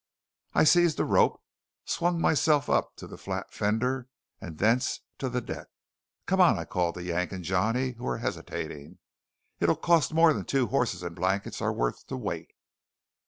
I 0.55 0.63
seized 0.63 0.99
a 0.99 1.05
rope, 1.05 1.43
swung 1.85 2.19
myself 2.19 2.71
up 2.71 2.95
to 2.95 3.05
the 3.05 3.19
flat 3.19 3.53
fender, 3.53 4.07
and 4.39 4.57
thence 4.57 5.01
to 5.19 5.29
the 5.29 5.41
deck. 5.41 5.67
"Come 6.25 6.41
on!" 6.41 6.57
I 6.57 6.65
called 6.65 6.95
to 6.95 7.03
Yank 7.03 7.31
and 7.31 7.43
Johnny, 7.43 7.91
who 7.91 8.05
were 8.05 8.17
hesitating. 8.17 8.97
"It'll 9.59 9.75
cost 9.75 10.11
more 10.11 10.33
than 10.33 10.43
those 10.49 10.69
horses 10.71 11.03
and 11.03 11.15
blankets 11.15 11.61
are 11.61 11.71
worth 11.71 12.07
to 12.07 12.17
wait." 12.17 12.49